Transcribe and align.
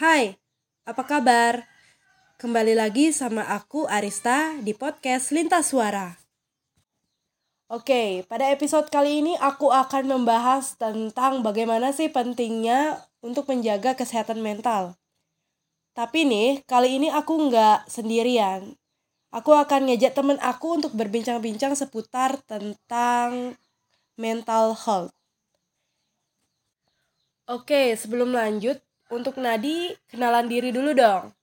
Hai, 0.00 0.32
apa 0.88 1.04
kabar? 1.04 1.68
Kembali 2.40 2.72
lagi 2.72 3.12
sama 3.12 3.44
aku 3.44 3.84
Arista 3.84 4.56
di 4.64 4.72
podcast 4.72 5.28
Lintas 5.28 5.76
Suara. 5.76 6.16
Oke, 7.68 8.24
pada 8.24 8.48
episode 8.48 8.88
kali 8.88 9.20
ini 9.20 9.36
aku 9.36 9.68
akan 9.68 10.08
membahas 10.08 10.80
tentang 10.80 11.44
bagaimana 11.44 11.92
sih 11.92 12.08
pentingnya 12.08 12.96
untuk 13.20 13.44
menjaga 13.52 13.92
kesehatan 13.92 14.40
mental. 14.40 14.96
Tapi 15.92 16.24
nih, 16.24 16.64
kali 16.64 16.96
ini 16.96 17.12
aku 17.12 17.52
nggak 17.52 17.84
sendirian. 17.92 18.72
Aku 19.28 19.52
akan 19.52 19.84
ngejak 19.84 20.16
temen 20.16 20.40
aku 20.40 20.80
untuk 20.80 20.96
berbincang-bincang 20.96 21.76
seputar 21.76 22.40
tentang 22.48 23.52
mental 24.16 24.72
health. 24.80 25.12
Oke, 27.44 27.92
sebelum 28.00 28.32
lanjut, 28.32 28.80
untuk 29.10 29.36
Nadi, 29.42 29.92
kenalan 30.06 30.46
diri 30.46 30.70
dulu 30.70 30.94
dong. 30.94 31.34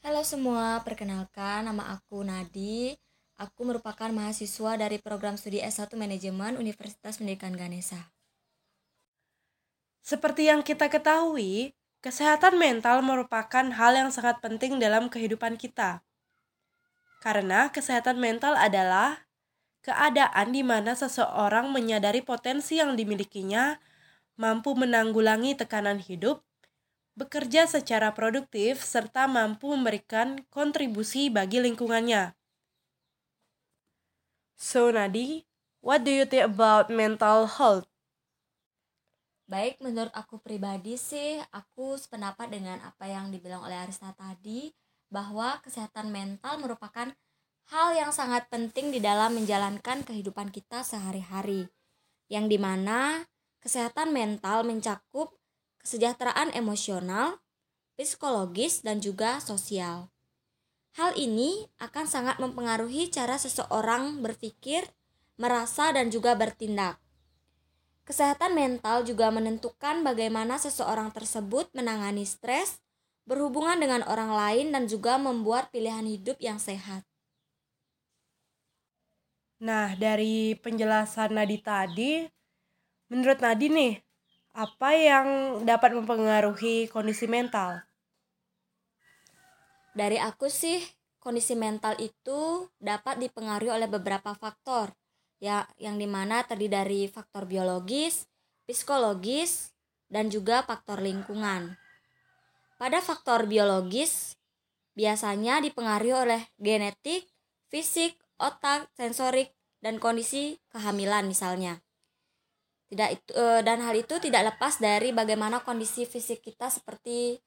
Halo 0.00 0.22
semua, 0.24 0.80
perkenalkan 0.80 1.68
nama 1.68 1.92
aku 1.98 2.24
Nadi. 2.24 2.96
Aku 3.36 3.68
merupakan 3.68 4.08
mahasiswa 4.08 4.78
dari 4.80 4.96
program 5.02 5.36
studi 5.36 5.60
S1 5.60 5.92
Manajemen 5.98 6.56
Universitas 6.56 7.20
Pendidikan 7.20 7.52
Ganesha. 7.52 8.08
Seperti 10.00 10.48
yang 10.48 10.64
kita 10.64 10.88
ketahui, 10.88 11.76
Kesehatan 12.00 12.56
mental 12.56 13.04
merupakan 13.04 13.60
hal 13.60 13.92
yang 13.92 14.08
sangat 14.08 14.40
penting 14.40 14.80
dalam 14.80 15.12
kehidupan 15.12 15.60
kita. 15.60 16.00
Karena 17.20 17.68
kesehatan 17.68 18.16
mental 18.16 18.56
adalah 18.56 19.28
keadaan 19.84 20.48
di 20.48 20.64
mana 20.64 20.96
seseorang 20.96 21.68
menyadari 21.68 22.24
potensi 22.24 22.80
yang 22.80 22.96
dimilikinya, 22.96 23.76
mampu 24.40 24.72
menanggulangi 24.72 25.52
tekanan 25.52 26.00
hidup, 26.00 26.40
bekerja 27.12 27.68
secara 27.68 28.16
produktif, 28.16 28.80
serta 28.80 29.28
mampu 29.28 29.76
memberikan 29.76 30.40
kontribusi 30.48 31.28
bagi 31.28 31.60
lingkungannya. 31.60 32.32
So, 34.56 34.88
Nadi, 34.88 35.44
what 35.84 36.08
do 36.08 36.12
you 36.12 36.24
think 36.24 36.48
about 36.48 36.88
mental 36.88 37.44
health? 37.44 37.84
Baik, 39.44 39.82
menurut 39.84 40.14
aku 40.16 40.40
pribadi 40.40 40.96
sih, 40.96 41.36
aku 41.52 42.00
sependapat 42.00 42.48
dengan 42.48 42.80
apa 42.80 43.04
yang 43.04 43.28
dibilang 43.28 43.60
oleh 43.60 43.76
Arista 43.76 44.14
tadi, 44.16 44.72
bahwa 45.10 45.58
kesehatan 45.60 46.08
mental 46.08 46.56
merupakan 46.62 47.12
hal 47.68 47.88
yang 47.98 48.14
sangat 48.14 48.46
penting 48.46 48.94
di 48.94 49.02
dalam 49.02 49.34
menjalankan 49.34 50.06
kehidupan 50.06 50.54
kita 50.54 50.86
sehari-hari. 50.86 51.66
Yang 52.30 52.46
di 52.56 52.58
mana 52.62 53.26
kesehatan 53.60 54.12
mental 54.12 54.64
mencakup 54.64 55.40
kesejahteraan 55.80 56.52
emosional, 56.52 57.40
psikologis, 57.96 58.84
dan 58.84 59.00
juga 59.00 59.40
sosial. 59.40 60.12
Hal 60.98 61.16
ini 61.16 61.70
akan 61.80 62.04
sangat 62.04 62.36
mempengaruhi 62.42 63.08
cara 63.08 63.40
seseorang 63.40 64.20
berpikir, 64.20 64.84
merasa, 65.40 65.92
dan 65.94 66.12
juga 66.12 66.36
bertindak. 66.36 67.00
Kesehatan 68.04 68.58
mental 68.58 69.06
juga 69.06 69.30
menentukan 69.30 70.02
bagaimana 70.02 70.58
seseorang 70.58 71.14
tersebut 71.14 71.70
menangani 71.72 72.26
stres, 72.26 72.82
berhubungan 73.22 73.78
dengan 73.78 74.02
orang 74.04 74.34
lain, 74.34 74.74
dan 74.74 74.90
juga 74.90 75.14
membuat 75.16 75.70
pilihan 75.70 76.02
hidup 76.04 76.36
yang 76.42 76.58
sehat. 76.58 77.06
Nah, 79.60 79.94
dari 79.94 80.56
penjelasan 80.58 81.36
Nadi 81.36 81.60
tadi, 81.60 82.24
menurut 83.10 83.42
Nadi 83.42 83.66
nih, 83.68 83.94
apa 84.54 84.94
yang 84.94 85.26
dapat 85.66 85.92
mempengaruhi 85.98 86.86
kondisi 86.86 87.26
mental? 87.26 87.82
Dari 89.90 90.16
aku 90.22 90.46
sih, 90.46 90.78
kondisi 91.18 91.58
mental 91.58 91.98
itu 91.98 92.70
dapat 92.78 93.18
dipengaruhi 93.18 93.74
oleh 93.74 93.90
beberapa 93.90 94.32
faktor, 94.38 94.94
ya 95.42 95.66
yang 95.82 95.98
di 95.98 96.06
mana 96.06 96.46
terdiri 96.46 96.70
dari 96.70 97.00
faktor 97.10 97.50
biologis, 97.50 98.30
psikologis, 98.70 99.74
dan 100.06 100.30
juga 100.30 100.62
faktor 100.62 101.02
lingkungan. 101.02 101.74
Pada 102.78 103.02
faktor 103.02 103.50
biologis, 103.50 104.38
biasanya 104.94 105.58
dipengaruhi 105.58 106.14
oleh 106.14 106.42
genetik, 106.62 107.26
fisik, 107.66 108.14
otak, 108.38 108.86
sensorik, 108.94 109.50
dan 109.82 109.98
kondisi 109.98 110.62
kehamilan 110.70 111.26
misalnya. 111.26 111.82
Tidak 112.90 113.08
itu 113.14 113.30
e, 113.30 113.62
dan 113.62 113.78
hal 113.86 113.94
itu 113.94 114.18
tidak 114.18 114.54
lepas 114.54 114.82
dari 114.82 115.14
bagaimana 115.14 115.62
kondisi 115.62 116.02
fisik 116.10 116.42
kita 116.42 116.66
seperti 116.66 117.38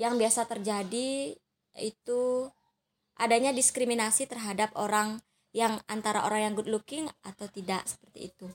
yang 0.00 0.16
biasa 0.16 0.48
terjadi 0.48 1.36
itu 1.76 2.22
adanya 3.16 3.52
diskriminasi 3.52 4.24
terhadap 4.24 4.72
orang 4.76 5.20
yang 5.52 5.80
antara 5.88 6.24
orang 6.24 6.48
yang 6.48 6.54
good 6.56 6.68
looking 6.68 7.08
atau 7.24 7.48
tidak 7.48 7.84
seperti 7.84 8.32
itu. 8.32 8.48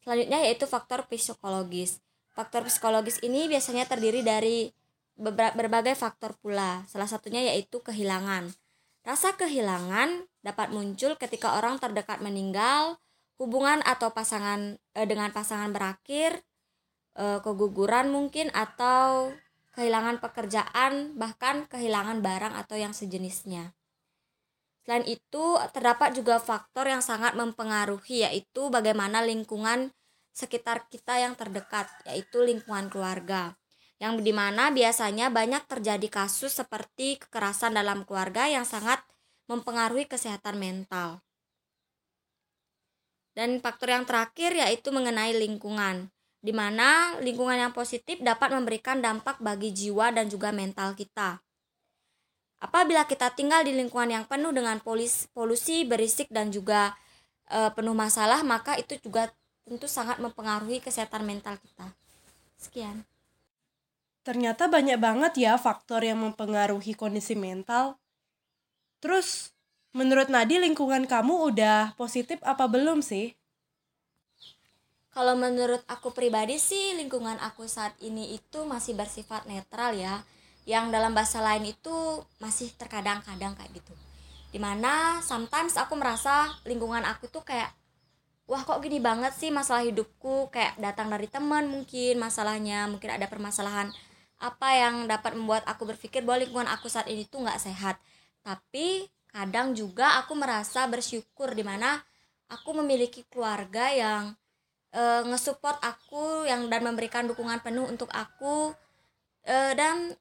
Selanjutnya 0.00 0.40
yaitu 0.44 0.64
faktor 0.64 1.04
psikologis. 1.08 2.00
Faktor 2.32 2.64
psikologis 2.64 3.20
ini 3.20 3.48
biasanya 3.48 3.84
terdiri 3.84 4.24
dari 4.24 4.72
berbagai 5.20 5.92
faktor 6.00 6.32
pula. 6.40 6.84
Salah 6.88 7.08
satunya 7.08 7.44
yaitu 7.52 7.84
kehilangan. 7.84 8.48
Rasa 9.04 9.36
kehilangan 9.36 10.28
dapat 10.40 10.72
muncul 10.72 11.20
ketika 11.20 11.56
orang 11.60 11.76
terdekat 11.76 12.24
meninggal, 12.24 12.96
hubungan 13.40 13.80
atau 13.88 14.12
pasangan 14.12 14.76
eh, 14.92 15.08
dengan 15.08 15.32
pasangan 15.32 15.72
berakhir, 15.72 16.44
eh, 17.16 17.40
keguguran 17.40 18.12
mungkin 18.12 18.52
atau 18.52 19.32
kehilangan 19.72 20.20
pekerjaan, 20.20 21.16
bahkan 21.16 21.64
kehilangan 21.72 22.20
barang 22.20 22.52
atau 22.52 22.76
yang 22.76 22.92
sejenisnya. 22.92 23.72
Selain 24.84 25.08
itu, 25.08 25.56
terdapat 25.72 26.12
juga 26.12 26.36
faktor 26.36 26.90
yang 26.90 27.00
sangat 27.00 27.32
mempengaruhi 27.32 28.28
yaitu 28.28 28.68
bagaimana 28.68 29.24
lingkungan 29.24 29.94
sekitar 30.36 30.88
kita 30.92 31.16
yang 31.20 31.32
terdekat, 31.32 31.88
yaitu 32.04 32.44
lingkungan 32.44 32.92
keluarga. 32.92 33.56
Yang 34.00 34.24
di 34.24 34.32
mana 34.32 34.72
biasanya 34.72 35.28
banyak 35.28 35.68
terjadi 35.68 36.08
kasus 36.08 36.56
seperti 36.56 37.20
kekerasan 37.20 37.76
dalam 37.76 38.08
keluarga 38.08 38.48
yang 38.48 38.64
sangat 38.64 39.00
mempengaruhi 39.48 40.08
kesehatan 40.08 40.56
mental. 40.56 41.20
Dan 43.34 43.62
faktor 43.62 43.94
yang 43.94 44.04
terakhir 44.04 44.52
yaitu 44.54 44.90
mengenai 44.90 45.32
lingkungan, 45.34 46.10
di 46.40 46.50
mana 46.50 47.14
lingkungan 47.20 47.56
yang 47.56 47.72
positif 47.76 48.18
dapat 48.20 48.50
memberikan 48.52 48.98
dampak 48.98 49.38
bagi 49.38 49.70
jiwa 49.70 50.10
dan 50.10 50.26
juga 50.26 50.50
mental 50.50 50.96
kita. 50.98 51.38
Apabila 52.60 53.08
kita 53.08 53.32
tinggal 53.32 53.64
di 53.64 53.72
lingkungan 53.72 54.12
yang 54.12 54.24
penuh 54.28 54.52
dengan 54.52 54.76
polis, 54.84 55.24
polusi, 55.32 55.88
berisik 55.88 56.28
dan 56.28 56.52
juga 56.52 56.92
e, 57.48 57.72
penuh 57.72 57.96
masalah, 57.96 58.44
maka 58.44 58.76
itu 58.76 59.00
juga 59.00 59.32
tentu 59.64 59.88
sangat 59.88 60.20
mempengaruhi 60.20 60.84
kesehatan 60.84 61.24
mental 61.24 61.56
kita. 61.56 61.88
Sekian. 62.60 63.08
Ternyata 64.20 64.68
banyak 64.68 65.00
banget 65.00 65.32
ya 65.40 65.56
faktor 65.56 66.04
yang 66.04 66.20
mempengaruhi 66.20 66.92
kondisi 66.92 67.32
mental. 67.32 67.96
Terus, 69.00 69.56
menurut 69.90 70.30
Nadi 70.30 70.62
lingkungan 70.62 71.06
kamu 71.06 71.50
udah 71.54 71.98
positif 71.98 72.38
apa 72.46 72.70
belum 72.70 73.02
sih? 73.02 73.34
Kalau 75.10 75.34
menurut 75.34 75.82
aku 75.90 76.14
pribadi 76.14 76.54
sih 76.62 76.94
lingkungan 76.94 77.34
aku 77.42 77.66
saat 77.66 77.98
ini 77.98 78.38
itu 78.38 78.62
masih 78.62 78.94
bersifat 78.94 79.42
netral 79.50 79.98
ya. 79.98 80.22
Yang 80.68 80.94
dalam 80.94 81.10
bahasa 81.10 81.42
lain 81.42 81.66
itu 81.66 82.22
masih 82.38 82.70
terkadang-kadang 82.78 83.58
kayak 83.58 83.74
gitu. 83.74 83.90
Di 84.54 84.62
mana 84.62 85.18
sometimes 85.18 85.74
aku 85.74 85.98
merasa 85.98 86.54
lingkungan 86.62 87.02
aku 87.02 87.26
tuh 87.26 87.42
kayak 87.42 87.74
wah 88.46 88.62
kok 88.62 88.78
gini 88.82 89.02
banget 89.02 89.34
sih 89.34 89.50
masalah 89.50 89.82
hidupku? 89.82 90.54
Kayak 90.54 90.78
datang 90.78 91.10
dari 91.10 91.26
teman 91.26 91.66
mungkin 91.66 92.22
masalahnya 92.22 92.86
mungkin 92.86 93.10
ada 93.10 93.26
permasalahan 93.26 93.90
apa 94.38 94.68
yang 94.72 95.10
dapat 95.10 95.34
membuat 95.34 95.66
aku 95.66 95.90
berpikir 95.90 96.22
bahwa 96.22 96.46
lingkungan 96.46 96.70
aku 96.70 96.86
saat 96.86 97.10
ini 97.10 97.26
tuh 97.26 97.42
nggak 97.42 97.58
sehat. 97.58 97.98
Tapi 98.46 99.10
kadang 99.30 99.72
juga 99.72 100.20
aku 100.20 100.34
merasa 100.34 100.84
bersyukur 100.90 101.54
di 101.54 101.62
mana 101.62 101.98
aku 102.50 102.82
memiliki 102.82 103.22
keluarga 103.30 103.90
yang 103.94 104.34
e, 104.90 105.02
ngesupport 105.26 105.78
aku 105.80 106.44
yang 106.50 106.66
dan 106.66 106.82
memberikan 106.82 107.30
dukungan 107.30 107.62
penuh 107.62 107.86
untuk 107.86 108.10
aku. 108.10 108.74
E, 109.46 109.54
dan 109.78 110.12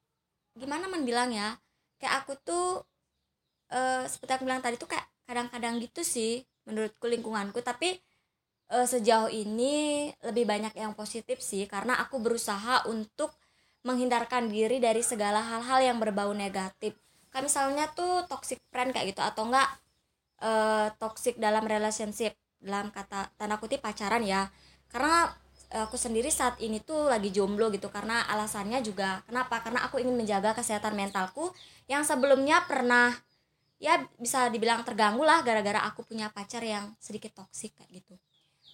gimana 0.53 0.85
man 0.85 1.03
bilang 1.03 1.33
ya 1.33 1.57
kayak 1.99 2.23
aku 2.23 2.33
tuh 2.41 2.67
uh, 3.73 4.03
seperti 4.07 4.31
aku 4.39 4.43
bilang 4.47 4.63
tadi 4.63 4.75
tuh 4.79 4.89
kayak 4.89 5.05
kadang-kadang 5.27 5.77
gitu 5.83 6.01
sih 6.01 6.41
menurutku 6.65 7.05
lingkunganku. 7.05 7.59
Tapi 7.61 7.99
uh, 8.73 8.87
sejauh 8.87 9.29
ini 9.29 10.09
lebih 10.25 10.45
banyak 10.47 10.73
yang 10.77 10.93
positif 10.97 11.43
sih 11.43 11.65
karena 11.69 11.97
aku 12.01 12.17
berusaha 12.21 12.87
untuk 12.89 13.33
menghindarkan 13.83 14.51
diri 14.51 14.83
dari 14.83 14.99
segala 14.99 15.39
hal-hal 15.39 15.79
yang 15.93 15.97
berbau 16.03 16.35
negatif 16.35 16.99
kayak 17.29 17.45
misalnya 17.45 17.85
tuh 17.93 18.25
toxic 18.25 18.59
friend 18.73 18.93
kayak 18.93 19.13
gitu 19.13 19.21
atau 19.21 19.47
enggak 19.49 19.69
uh, 20.41 20.89
toxic 20.97 21.37
dalam 21.37 21.63
relationship 21.65 22.33
dalam 22.59 22.91
kata 22.91 23.31
tanda 23.39 23.55
kutip 23.61 23.79
pacaran 23.79 24.23
ya. 24.25 24.51
Karena 24.89 25.29
aku 25.69 26.01
sendiri 26.01 26.33
saat 26.33 26.57
ini 26.57 26.81
tuh 26.81 27.05
lagi 27.13 27.29
jomblo 27.29 27.69
gitu 27.69 27.93
karena 27.93 28.25
alasannya 28.25 28.81
juga 28.81 29.21
kenapa? 29.29 29.61
Karena 29.61 29.85
aku 29.85 30.01
ingin 30.01 30.17
menjaga 30.17 30.57
kesehatan 30.57 30.97
mentalku 30.97 31.53
yang 31.85 32.01
sebelumnya 32.01 32.65
pernah 32.65 33.13
ya 33.79 34.01
bisa 34.19 34.49
dibilang 34.51 34.83
terganggu 34.83 35.23
lah 35.23 35.45
gara-gara 35.45 35.85
aku 35.87 36.03
punya 36.03 36.27
pacar 36.33 36.65
yang 36.65 36.97
sedikit 36.97 37.37
toksik 37.37 37.77
kayak 37.77 38.01
gitu. 38.01 38.15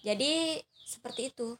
Jadi 0.02 0.60
seperti 0.88 1.30
itu. 1.30 1.54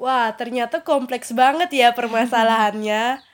Wah 0.00 0.32
ternyata 0.32 0.80
kompleks 0.80 1.34
banget 1.36 1.68
ya 1.74 1.92
permasalahannya 1.92 3.20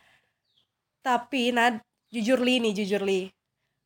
tapi 1.06 1.55
nah 1.55 1.79
jujur 2.11 2.43
li 2.43 2.58
nih 2.58 2.75
jujur 2.82 3.03
li. 3.06 3.31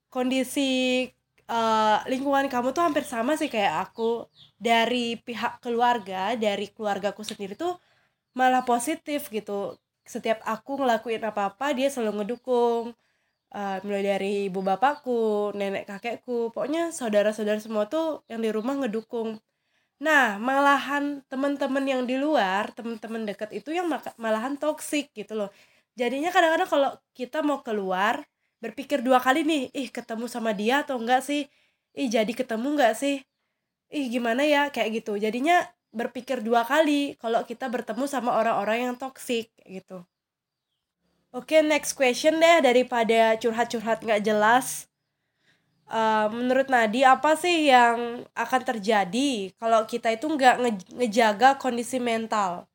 Kondisi 0.09 1.05
uh, 1.53 2.01
lingkungan 2.09 2.49
kamu 2.49 2.73
tuh 2.73 2.81
hampir 2.81 3.05
sama 3.05 3.37
sih 3.37 3.53
kayak 3.53 3.93
aku. 3.93 4.25
Dari 4.57 5.21
pihak 5.21 5.61
keluarga 5.61 6.33
dari 6.41 6.73
keluargaku 6.73 7.21
sendiri 7.21 7.53
tuh 7.61 7.77
malah 8.33 8.65
positif 8.65 9.29
gitu. 9.29 9.77
Setiap 10.09 10.41
aku 10.49 10.81
ngelakuin 10.81 11.21
apa-apa 11.21 11.77
dia 11.77 11.93
selalu 11.93 12.25
ngedukung. 12.25 12.97
Uh, 13.51 13.83
mulai 13.83 14.07
dari 14.07 14.33
ibu 14.47 14.63
bapakku 14.63 15.51
nenek 15.59 15.83
kakekku 15.83 16.55
pokoknya 16.55 16.95
saudara-saudara 16.95 17.59
semua 17.59 17.91
tuh 17.91 18.23
yang 18.31 18.41
di 18.41 18.51
rumah 18.55 18.79
ngedukung. 18.79 19.43
Nah 20.01 20.39
malahan 20.39 21.21
teman-teman 21.27 21.85
yang 21.85 22.03
di 22.07 22.17
luar 22.17 22.71
teman-teman 22.73 23.27
dekat 23.27 23.51
itu 23.53 23.75
yang 23.75 23.91
malahan 24.17 24.55
toksik 24.57 25.11
gitu 25.13 25.35
loh 25.35 25.51
jadinya 25.99 26.31
kadang-kadang 26.35 26.69
kalau 26.71 26.91
kita 27.15 27.43
mau 27.43 27.63
keluar 27.65 28.27
berpikir 28.61 29.01
dua 29.01 29.19
kali 29.19 29.43
nih 29.43 29.63
ih 29.73 29.89
ketemu 29.89 30.29
sama 30.29 30.53
dia 30.53 30.85
atau 30.85 31.01
enggak 31.01 31.25
sih? 31.25 31.49
Ih 31.97 32.09
jadi 32.13 32.31
ketemu 32.31 32.77
enggak 32.77 32.95
sih? 32.99 33.25
Ih 33.91 34.07
gimana 34.13 34.45
ya? 34.47 34.69
Kayak 34.71 35.03
gitu. 35.03 35.17
Jadinya 35.17 35.67
berpikir 35.91 36.39
dua 36.45 36.63
kali 36.63 37.19
kalau 37.19 37.43
kita 37.43 37.67
bertemu 37.67 38.07
sama 38.07 38.39
orang-orang 38.39 38.91
yang 38.91 38.95
toksik 38.95 39.51
gitu. 39.67 40.07
Oke 41.31 41.63
next 41.63 41.95
question 41.95 42.39
deh 42.43 42.59
daripada 42.63 43.39
curhat-curhat 43.39 44.03
nggak 44.03 44.23
jelas. 44.23 44.87
Uh, 45.91 46.31
menurut 46.31 46.71
Nadi 46.71 47.03
apa 47.03 47.35
sih 47.35 47.67
yang 47.67 48.23
akan 48.39 48.63
terjadi 48.63 49.51
kalau 49.59 49.83
kita 49.91 50.15
itu 50.15 50.31
nggak 50.31 50.63
nge 50.63 50.73
ngejaga 50.95 51.59
kondisi 51.59 51.99
mental 51.99 52.70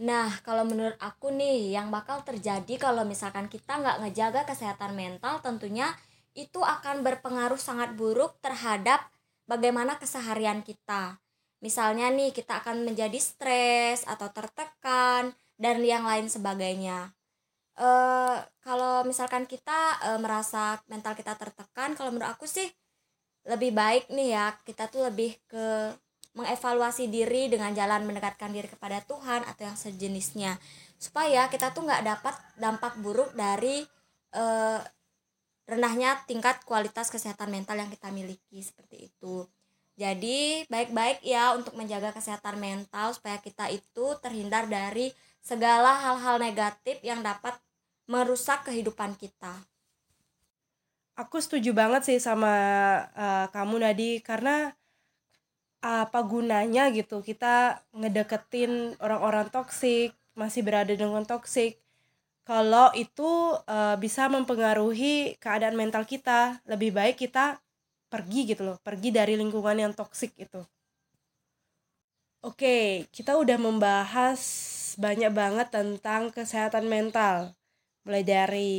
Nah, 0.00 0.40
kalau 0.40 0.64
menurut 0.64 0.96
aku 0.96 1.28
nih, 1.28 1.76
yang 1.76 1.92
bakal 1.92 2.24
terjadi 2.24 2.80
kalau 2.80 3.04
misalkan 3.04 3.46
kita 3.52 3.76
nggak 3.76 4.00
ngejaga 4.00 4.42
kesehatan 4.48 4.96
mental, 4.96 5.44
tentunya 5.44 5.92
itu 6.32 6.64
akan 6.64 7.04
berpengaruh 7.04 7.60
sangat 7.60 7.92
buruk 7.92 8.40
terhadap 8.40 9.04
bagaimana 9.44 10.00
keseharian 10.00 10.64
kita. 10.64 11.20
Misalnya 11.60 12.08
nih, 12.08 12.32
kita 12.32 12.64
akan 12.64 12.88
menjadi 12.88 13.20
stres 13.20 14.08
atau 14.08 14.32
tertekan 14.32 15.36
dan 15.60 15.76
yang 15.84 16.08
lain 16.08 16.26
sebagainya. 16.26 17.12
E, 17.76 17.88
kalau 18.64 19.06
misalkan 19.06 19.46
kita 19.46 20.00
e, 20.02 20.10
merasa 20.18 20.80
mental 20.90 21.14
kita 21.14 21.38
tertekan, 21.38 21.94
kalau 21.94 22.10
menurut 22.10 22.34
aku 22.34 22.48
sih 22.50 22.66
lebih 23.42 23.74
baik 23.74 24.06
nih 24.14 24.38
ya 24.38 24.46
kita 24.62 24.86
tuh 24.86 25.10
lebih 25.10 25.34
ke 25.50 25.90
mengevaluasi 26.32 27.12
diri 27.12 27.52
dengan 27.52 27.76
jalan 27.76 28.08
mendekatkan 28.08 28.52
diri 28.52 28.68
kepada 28.68 29.04
Tuhan 29.04 29.44
atau 29.44 29.62
yang 29.68 29.76
sejenisnya. 29.76 30.56
Supaya 30.96 31.48
kita 31.52 31.76
tuh 31.76 31.84
nggak 31.84 32.02
dapat 32.04 32.34
dampak 32.56 32.96
buruk 33.00 33.36
dari 33.36 33.84
eh, 34.32 34.80
rendahnya 35.68 36.24
tingkat 36.24 36.64
kualitas 36.64 37.12
kesehatan 37.12 37.52
mental 37.52 37.76
yang 37.78 37.90
kita 37.92 38.08
miliki 38.08 38.64
seperti 38.64 39.12
itu. 39.12 39.44
Jadi 39.92 40.64
baik-baik 40.72 41.20
ya 41.20 41.52
untuk 41.52 41.76
menjaga 41.76 42.16
kesehatan 42.16 42.56
mental 42.56 43.12
supaya 43.12 43.36
kita 43.38 43.68
itu 43.68 44.16
terhindar 44.24 44.64
dari 44.64 45.12
segala 45.44 46.00
hal-hal 46.00 46.40
negatif 46.40 46.96
yang 47.04 47.20
dapat 47.20 47.52
merusak 48.08 48.64
kehidupan 48.64 49.14
kita. 49.20 49.52
Aku 51.12 51.36
setuju 51.44 51.76
banget 51.76 52.08
sih 52.08 52.18
sama 52.18 52.48
uh, 53.12 53.46
kamu 53.52 53.84
Nadi. 53.84 54.24
Karena 54.24 54.72
apa 55.82 56.22
gunanya 56.22 56.94
gitu 56.94 57.26
kita 57.26 57.82
ngedeketin 57.90 58.94
orang-orang 59.02 59.50
toksik 59.50 60.14
masih 60.38 60.62
berada 60.62 60.94
dengan 60.94 61.26
toksik. 61.26 61.82
Kalau 62.42 62.90
itu 62.94 63.58
uh, 63.66 63.94
bisa 63.98 64.26
mempengaruhi 64.26 65.38
keadaan 65.38 65.78
mental 65.78 66.06
kita. 66.06 66.62
Lebih 66.66 66.90
baik 66.94 67.16
kita 67.18 67.58
pergi 68.10 68.40
gitu 68.54 68.62
loh 68.68 68.78
pergi 68.82 69.10
dari 69.10 69.34
lingkungan 69.34 69.74
yang 69.78 69.92
toksik 69.94 70.32
itu. 70.38 70.62
Oke 72.42 73.06
kita 73.10 73.38
udah 73.38 73.58
membahas 73.58 74.40
banyak 74.98 75.30
banget 75.34 75.68
tentang 75.74 76.30
kesehatan 76.30 76.86
mental. 76.86 77.54
Mulai 78.06 78.22
dari 78.22 78.74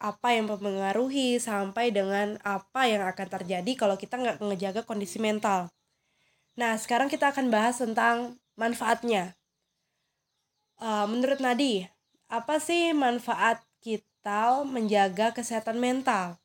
apa 0.00 0.32
yang 0.32 0.48
mempengaruhi 0.48 1.36
sampai 1.36 1.92
dengan 1.92 2.40
apa 2.40 2.88
yang 2.88 3.04
akan 3.04 3.28
terjadi 3.36 3.72
kalau 3.76 4.00
kita 4.00 4.16
nggak 4.16 4.40
ngejaga 4.40 4.80
kondisi 4.88 5.20
mental 5.20 5.68
Nah, 6.58 6.74
sekarang 6.78 7.06
kita 7.06 7.30
akan 7.30 7.52
bahas 7.52 7.78
tentang 7.78 8.38
manfaatnya. 8.58 9.38
Uh, 10.80 11.04
menurut 11.06 11.38
Nadi, 11.38 11.84
apa 12.30 12.58
sih 12.58 12.96
manfaat 12.96 13.60
kita 13.84 14.64
menjaga 14.64 15.34
kesehatan 15.34 15.76
mental? 15.76 16.40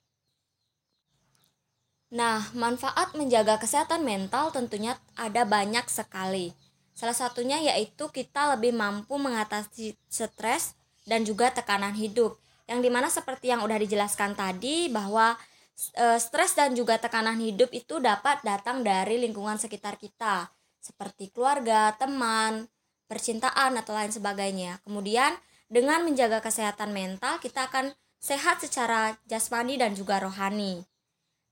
Nah, 2.14 2.48
manfaat 2.54 3.12
menjaga 3.18 3.60
kesehatan 3.60 4.06
mental 4.06 4.54
tentunya 4.54 4.96
ada 5.18 5.44
banyak 5.44 5.84
sekali. 5.90 6.54
Salah 6.96 7.18
satunya 7.18 7.60
yaitu 7.60 8.08
kita 8.08 8.56
lebih 8.56 8.72
mampu 8.72 9.20
mengatasi 9.20 10.00
stres 10.08 10.80
dan 11.04 11.28
juga 11.28 11.52
tekanan 11.52 11.92
hidup. 11.92 12.40
Yang 12.72 12.80
di 12.88 12.90
mana 12.90 13.12
seperti 13.12 13.52
yang 13.52 13.62
udah 13.68 13.76
dijelaskan 13.78 14.32
tadi 14.32 14.88
bahwa 14.88 15.36
Eh, 15.76 16.20
stres 16.24 16.56
dan 16.56 16.72
juga 16.72 16.96
tekanan 16.96 17.36
hidup 17.36 17.68
itu 17.76 18.00
dapat 18.00 18.40
datang 18.48 18.80
dari 18.80 19.20
lingkungan 19.20 19.60
sekitar 19.60 20.00
kita, 20.00 20.48
seperti 20.80 21.36
keluarga, 21.36 21.92
teman, 22.00 22.72
percintaan, 23.12 23.76
atau 23.76 23.92
lain 23.92 24.08
sebagainya. 24.08 24.80
Kemudian, 24.88 25.36
dengan 25.68 26.08
menjaga 26.08 26.40
kesehatan 26.40 26.96
mental, 26.96 27.44
kita 27.44 27.68
akan 27.68 27.92
sehat 28.24 28.64
secara 28.64 29.20
jasmani 29.28 29.76
dan 29.76 29.92
juga 29.92 30.24
rohani. 30.24 30.88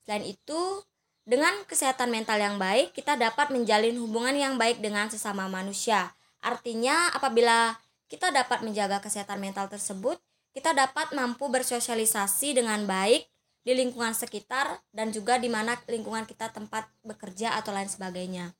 Selain 0.07 0.23
itu, 0.23 0.61
dengan 1.27 1.51
kesehatan 1.67 2.07
mental 2.07 2.39
yang 2.39 2.55
baik, 2.55 2.95
kita 2.95 3.19
dapat 3.19 3.51
menjalin 3.51 3.99
hubungan 3.99 4.35
yang 4.39 4.55
baik 4.55 4.79
dengan 4.79 5.11
sesama 5.11 5.51
manusia. 5.51 6.15
Artinya, 6.39 7.11
apabila 7.11 7.75
kita 8.07 8.31
dapat 8.31 8.63
menjaga 8.63 9.03
kesehatan 9.03 9.43
mental 9.43 9.67
tersebut, 9.67 10.15
kita 10.55 10.71
dapat 10.71 11.11
mampu 11.11 11.51
bersosialisasi 11.51 12.55
dengan 12.55 12.87
baik 12.87 13.32
di 13.63 13.71
lingkungan 13.71 14.11
sekitar 14.11 14.83
dan 14.91 15.09
juga 15.15 15.39
di 15.39 15.47
mana 15.47 15.79
lingkungan 15.87 16.27
kita 16.27 16.51
tempat 16.51 16.87
bekerja 17.03 17.55
atau 17.59 17.71
lain 17.71 17.87
sebagainya. 17.87 18.51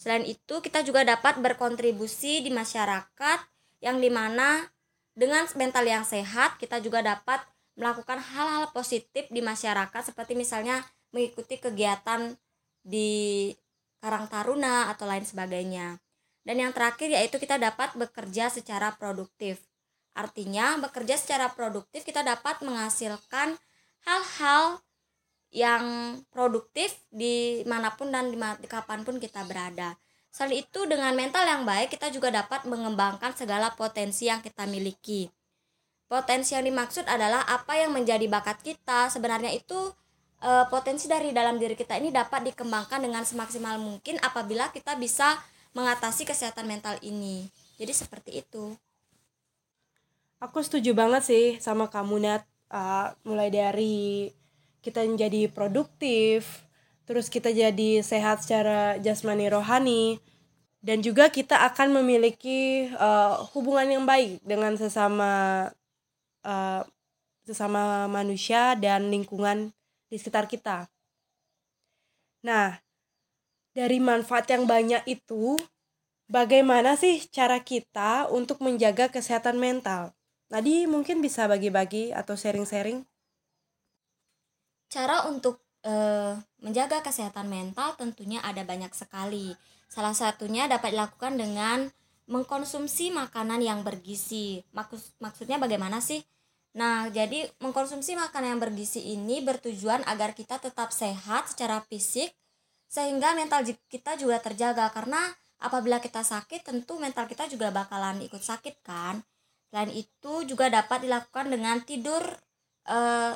Selain 0.00 0.24
itu, 0.24 0.58
kita 0.64 0.82
juga 0.82 1.04
dapat 1.04 1.38
berkontribusi 1.38 2.42
di 2.42 2.50
masyarakat 2.50 3.38
yang 3.84 4.00
di 4.00 4.08
mana 4.08 4.66
dengan 5.12 5.44
mental 5.54 5.84
yang 5.84 6.02
sehat, 6.08 6.56
kita 6.56 6.80
juga 6.80 7.04
dapat 7.04 7.44
melakukan 7.76 8.20
hal-hal 8.20 8.72
positif 8.72 9.28
di 9.28 9.44
masyarakat 9.44 10.12
seperti 10.12 10.32
misalnya 10.32 10.80
mengikuti 11.12 11.60
kegiatan 11.60 12.32
di 12.80 13.52
Karang 14.00 14.26
Taruna 14.26 14.88
atau 14.88 15.04
lain 15.04 15.22
sebagainya. 15.22 16.00
Dan 16.42 16.58
yang 16.58 16.72
terakhir 16.74 17.12
yaitu 17.12 17.38
kita 17.38 17.60
dapat 17.60 17.94
bekerja 17.94 18.50
secara 18.50 18.96
produktif. 18.98 19.62
Artinya, 20.16 20.80
bekerja 20.82 21.14
secara 21.14 21.52
produktif 21.54 22.02
kita 22.02 22.26
dapat 22.26 22.58
menghasilkan 22.64 23.54
hal-hal 24.06 24.82
yang 25.52 26.16
produktif 26.32 26.96
di 27.12 27.60
mana 27.68 27.92
pun 27.92 28.08
dan 28.08 28.32
di, 28.32 28.66
kapan 28.66 29.04
pun 29.04 29.20
kita 29.20 29.44
berada. 29.44 29.94
Selain 30.32 30.64
itu 30.64 30.88
dengan 30.88 31.12
mental 31.12 31.44
yang 31.44 31.68
baik 31.68 31.92
kita 31.92 32.08
juga 32.08 32.32
dapat 32.32 32.64
mengembangkan 32.64 33.36
segala 33.36 33.68
potensi 33.76 34.32
yang 34.32 34.40
kita 34.40 34.64
miliki. 34.64 35.28
Potensi 36.08 36.56
yang 36.56 36.64
dimaksud 36.64 37.04
adalah 37.04 37.44
apa 37.44 37.76
yang 37.76 37.92
menjadi 37.92 38.24
bakat 38.32 38.64
kita. 38.64 39.12
Sebenarnya 39.12 39.52
itu 39.52 39.76
e, 40.40 40.50
potensi 40.72 41.04
dari 41.04 41.36
dalam 41.36 41.60
diri 41.60 41.76
kita 41.76 42.00
ini 42.00 42.08
dapat 42.08 42.48
dikembangkan 42.48 43.04
dengan 43.04 43.28
semaksimal 43.28 43.76
mungkin 43.76 44.16
apabila 44.24 44.72
kita 44.72 44.96
bisa 44.96 45.36
mengatasi 45.76 46.24
kesehatan 46.24 46.64
mental 46.64 46.96
ini. 47.04 47.48
Jadi 47.76 47.92
seperti 47.92 48.40
itu. 48.40 48.72
Aku 50.40 50.64
setuju 50.64 50.96
banget 50.96 51.28
sih 51.28 51.46
sama 51.60 51.92
kamu 51.92 52.24
Nat 52.24 52.51
uh, 52.72 53.12
mulai 53.22 53.52
dari 53.52 54.32
kita 54.82 55.04
menjadi 55.06 55.46
produktif 55.52 56.66
terus 57.06 57.28
kita 57.28 57.52
jadi 57.52 58.00
sehat 58.00 58.42
secara 58.42 58.96
jasmani 58.98 59.46
rohani 59.52 60.18
dan 60.82 60.98
juga 60.98 61.30
kita 61.30 61.62
akan 61.70 62.02
memiliki 62.02 62.90
uh, 62.98 63.46
hubungan 63.54 63.86
yang 64.00 64.04
baik 64.08 64.42
dengan 64.42 64.74
sesama 64.74 65.70
uh, 66.42 66.82
sesama 67.46 68.10
manusia 68.10 68.74
dan 68.78 69.10
lingkungan 69.10 69.70
di 70.10 70.16
sekitar 70.18 70.50
kita. 70.50 70.90
Nah, 72.42 72.82
dari 73.72 74.02
manfaat 74.02 74.50
yang 74.50 74.66
banyak 74.66 75.06
itu, 75.06 75.58
bagaimana 76.26 76.98
sih 76.98 77.22
cara 77.30 77.62
kita 77.62 78.26
untuk 78.30 78.58
menjaga 78.58 79.10
kesehatan 79.10 79.58
mental? 79.58 80.14
Tadi 80.52 80.84
mungkin 80.84 81.24
bisa 81.24 81.48
bagi-bagi 81.48 82.12
atau 82.12 82.36
sharing-sharing. 82.36 83.00
Cara 84.92 85.24
untuk 85.24 85.64
e, 85.80 85.92
menjaga 86.60 87.00
kesehatan 87.00 87.48
mental 87.48 87.96
tentunya 87.96 88.44
ada 88.44 88.60
banyak 88.60 88.92
sekali. 88.92 89.56
Salah 89.88 90.12
satunya 90.12 90.68
dapat 90.68 90.92
dilakukan 90.92 91.40
dengan 91.40 91.88
mengkonsumsi 92.28 93.16
makanan 93.16 93.64
yang 93.64 93.80
bergizi. 93.80 94.60
Maksud, 94.76 95.16
maksudnya 95.24 95.56
bagaimana 95.56 96.04
sih? 96.04 96.20
Nah, 96.76 97.08
jadi 97.08 97.48
mengkonsumsi 97.64 98.12
makanan 98.20 98.56
yang 98.56 98.60
bergizi 98.60 99.00
ini 99.00 99.40
bertujuan 99.40 100.04
agar 100.04 100.36
kita 100.36 100.60
tetap 100.60 100.92
sehat 100.92 101.48
secara 101.48 101.80
fisik 101.88 102.28
sehingga 102.92 103.32
mental 103.32 103.64
kita 103.88 104.20
juga 104.20 104.36
terjaga 104.36 104.92
karena 104.92 105.32
apabila 105.64 105.96
kita 105.96 106.20
sakit 106.20 106.60
tentu 106.60 107.00
mental 107.00 107.24
kita 107.24 107.48
juga 107.48 107.72
bakalan 107.72 108.20
ikut 108.20 108.44
sakit 108.44 108.84
kan. 108.84 109.24
Selain 109.72 109.88
itu 109.88 110.44
juga 110.44 110.68
dapat 110.68 111.08
dilakukan 111.08 111.48
dengan 111.48 111.80
tidur 111.80 112.20
eh, 112.84 113.32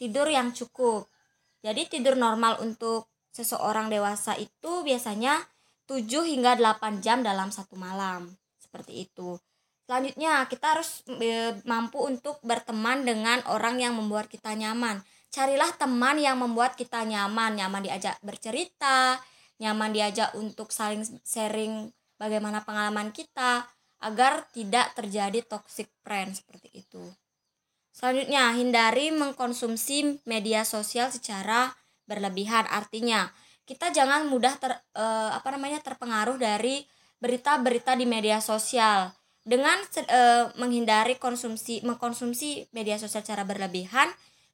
tidur 0.00 0.26
yang 0.32 0.56
cukup. 0.56 1.12
Jadi 1.60 1.92
tidur 1.92 2.16
normal 2.16 2.58
untuk 2.64 3.12
seseorang 3.30 3.92
dewasa 3.92 4.34
itu 4.40 4.80
biasanya 4.80 5.38
7 5.86 6.08
hingga 6.24 6.56
8 6.56 7.04
jam 7.04 7.20
dalam 7.20 7.52
satu 7.52 7.76
malam. 7.76 8.32
Seperti 8.56 9.04
itu. 9.04 9.36
Selanjutnya, 9.86 10.48
kita 10.48 10.78
harus 10.78 11.04
e, 11.06 11.52
mampu 11.68 12.00
untuk 12.00 12.40
berteman 12.40 13.04
dengan 13.04 13.44
orang 13.50 13.76
yang 13.76 13.92
membuat 13.92 14.30
kita 14.30 14.56
nyaman. 14.56 15.04
Carilah 15.28 15.68
teman 15.76 16.16
yang 16.16 16.40
membuat 16.40 16.80
kita 16.80 17.04
nyaman, 17.04 17.60
nyaman 17.60 17.82
diajak 17.84 18.16
bercerita, 18.24 19.20
nyaman 19.60 19.90
diajak 19.92 20.32
untuk 20.38 20.70
saling 20.72 21.04
sharing 21.22 21.92
bagaimana 22.16 22.62
pengalaman 22.62 23.10
kita 23.10 23.66
agar 24.02 24.50
tidak 24.50 24.92
terjadi 24.98 25.46
toxic 25.46 25.88
friend 26.02 26.34
seperti 26.34 26.68
itu. 26.74 27.02
Selanjutnya, 27.94 28.50
hindari 28.56 29.14
mengkonsumsi 29.14 30.26
media 30.26 30.66
sosial 30.66 31.08
secara 31.14 31.70
berlebihan. 32.10 32.66
Artinya, 32.66 33.30
kita 33.62 33.94
jangan 33.94 34.26
mudah 34.26 34.58
ter, 34.58 34.74
eh, 34.74 35.30
apa 35.30 35.48
namanya 35.54 35.78
terpengaruh 35.80 36.36
dari 36.36 36.82
berita-berita 37.22 37.94
di 37.94 38.02
media 38.02 38.42
sosial 38.42 39.14
dengan 39.42 39.78
e, 39.94 40.22
menghindari 40.58 41.18
konsumsi 41.18 41.82
mengkonsumsi 41.82 42.70
media 42.70 42.98
sosial 42.98 43.26
secara 43.26 43.42
berlebihan 43.42 44.10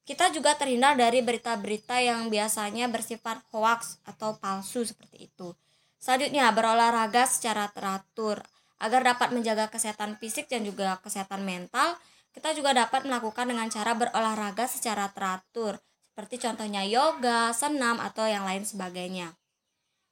kita 0.09 0.33
juga 0.33 0.57
terhindar 0.57 0.97
dari 0.97 1.21
berita-berita 1.21 2.01
yang 2.01 2.33
biasanya 2.33 2.89
bersifat 2.89 3.45
hoax 3.53 4.01
atau 4.09 4.41
palsu 4.41 4.81
seperti 4.81 5.29
itu. 5.29 5.53
Selanjutnya, 6.01 6.49
berolahraga 6.49 7.29
secara 7.29 7.69
teratur 7.69 8.41
agar 8.79 9.03
dapat 9.03 9.35
menjaga 9.35 9.67
kesehatan 9.71 10.19
fisik 10.19 10.47
dan 10.47 10.63
juga 10.63 10.99
kesehatan 11.03 11.43
mental. 11.43 11.99
Kita 12.31 12.55
juga 12.55 12.71
dapat 12.71 13.03
melakukan 13.03 13.51
dengan 13.51 13.67
cara 13.67 13.99
berolahraga 13.99 14.71
secara 14.71 15.11
teratur, 15.11 15.83
seperti 16.07 16.39
contohnya 16.39 16.87
yoga, 16.87 17.51
senam, 17.51 17.99
atau 17.99 18.27
yang 18.31 18.47
lain 18.47 18.63
sebagainya. 18.63 19.35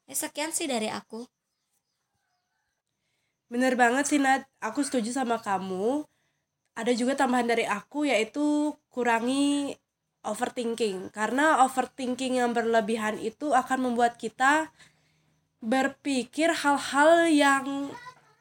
Ya, 0.06 0.14
sekian 0.14 0.50
sih 0.50 0.66
dari 0.66 0.90
aku. 0.90 1.26
Bener 3.46 3.78
banget 3.78 4.10
sih 4.10 4.18
Nat, 4.18 4.42
aku 4.58 4.82
setuju 4.82 5.14
sama 5.14 5.38
kamu. 5.38 6.02
Ada 6.74 6.92
juga 6.98 7.14
tambahan 7.14 7.46
dari 7.46 7.62
aku 7.62 8.10
yaitu 8.10 8.74
kurangi 8.90 9.78
overthinking. 10.26 11.14
Karena 11.14 11.62
overthinking 11.62 12.42
yang 12.42 12.50
berlebihan 12.50 13.22
itu 13.22 13.54
akan 13.54 13.90
membuat 13.90 14.18
kita 14.18 14.74
berpikir 15.62 16.50
hal-hal 16.52 17.30
yang 17.30 17.94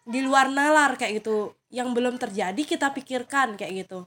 di 0.05 0.21
luar 0.21 0.53
nalar 0.53 0.95
kayak 0.95 1.25
gitu. 1.25 1.57
Yang 1.73 1.89
belum 1.97 2.15
terjadi 2.21 2.61
kita 2.61 2.93
pikirkan 2.93 3.57
kayak 3.59 3.85
gitu. 3.85 4.05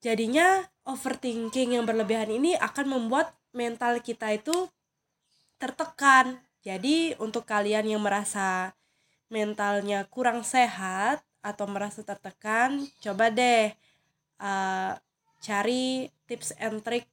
Jadinya 0.00 0.62
overthinking 0.86 1.76
yang 1.76 1.84
berlebihan 1.84 2.30
ini 2.30 2.54
akan 2.56 2.86
membuat 2.86 3.34
mental 3.50 3.98
kita 4.00 4.32
itu 4.32 4.70
tertekan. 5.58 6.38
Jadi 6.62 7.18
untuk 7.18 7.42
kalian 7.42 7.86
yang 7.90 8.02
merasa 8.02 8.74
mentalnya 9.26 10.06
kurang 10.06 10.46
sehat 10.46 11.22
atau 11.42 11.66
merasa 11.66 12.02
tertekan, 12.02 12.86
coba 13.02 13.30
deh 13.30 13.74
uh, 14.38 14.94
cari 15.42 16.10
tips 16.26 16.54
and 16.58 16.82
trick 16.82 17.06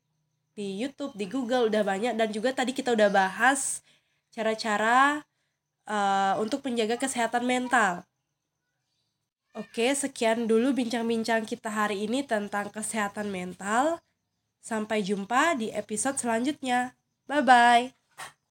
di 0.54 0.78
YouTube, 0.78 1.14
di 1.18 1.26
Google 1.26 1.70
udah 1.70 1.82
banyak 1.82 2.14
dan 2.14 2.30
juga 2.30 2.54
tadi 2.54 2.78
kita 2.78 2.94
udah 2.94 3.10
bahas 3.10 3.82
cara-cara 4.30 5.26
uh, 5.88 6.36
untuk 6.40 6.64
menjaga 6.66 7.00
kesehatan 7.00 7.44
mental. 7.48 8.04
Oke, 9.54 9.94
sekian 9.94 10.50
dulu 10.50 10.74
bincang-bincang 10.74 11.46
kita 11.46 11.70
hari 11.70 12.10
ini 12.10 12.26
tentang 12.26 12.74
kesehatan 12.74 13.30
mental. 13.30 14.02
Sampai 14.64 15.06
jumpa 15.06 15.54
di 15.60 15.70
episode 15.70 16.18
selanjutnya. 16.18 16.98
Bye 17.30 17.44
bye. 17.46 18.03